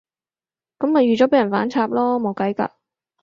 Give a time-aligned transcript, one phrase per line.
[0.79, 2.71] 噉咪預咗畀人反插囉，冇計㗎